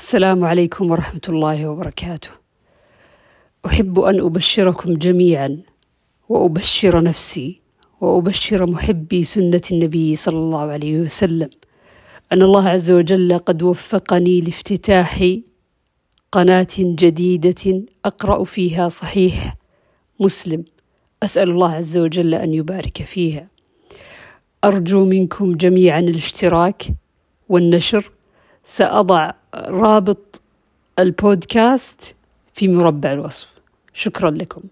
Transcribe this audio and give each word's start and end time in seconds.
السلام 0.00 0.44
عليكم 0.44 0.90
ورحمة 0.90 1.20
الله 1.28 1.68
وبركاته. 1.68 2.30
أحب 3.66 4.00
أن 4.00 4.20
أبشركم 4.20 4.94
جميعا 4.94 5.58
وأبشر 6.28 7.02
نفسي 7.02 7.60
وأبشر 8.00 8.70
محبي 8.70 9.24
سنة 9.24 9.60
النبي 9.72 10.16
صلى 10.16 10.36
الله 10.36 10.60
عليه 10.60 11.00
وسلم 11.00 11.50
أن 12.32 12.42
الله 12.42 12.68
عز 12.68 12.90
وجل 12.90 13.38
قد 13.38 13.62
وفقني 13.62 14.40
لافتتاح 14.40 15.36
قناة 16.32 16.76
جديدة 16.78 17.82
أقرأ 18.04 18.44
فيها 18.44 18.88
صحيح 18.88 19.56
مسلم 20.20 20.64
أسأل 21.22 21.50
الله 21.50 21.72
عز 21.74 21.96
وجل 21.96 22.34
أن 22.34 22.54
يبارك 22.54 23.02
فيها. 23.02 23.48
أرجو 24.64 25.04
منكم 25.04 25.52
جميعا 25.52 26.00
الاشتراك 26.00 26.88
والنشر 27.48 28.10
سأضع 28.64 29.39
رابط 29.54 30.40
البودكاست 30.98 32.14
في 32.54 32.68
مربع 32.68 33.12
الوصف. 33.12 33.54
شكرا 33.92 34.30
لكم. 34.30 34.62